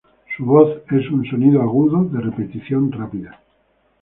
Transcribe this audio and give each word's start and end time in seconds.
Su 0.35 0.43
voz 0.47 0.77
es 0.89 1.05
en 1.11 1.23
sonido 1.29 1.61
agudo, 1.61 2.05
de 2.05 2.21
repetición 2.21 2.91
rápida. 2.91 3.39